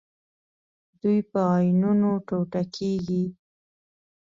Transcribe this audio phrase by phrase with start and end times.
[1.01, 3.23] دوی په آیونونو ټوټه کیږي.